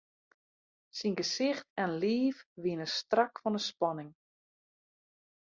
[0.99, 4.11] Syn gesicht en liif wiene strak fan 'e spanning.